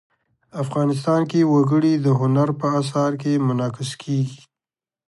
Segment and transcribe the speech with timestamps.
[0.63, 4.39] افغانستان کې وګړي د هنر په اثار کې منعکس کېږي.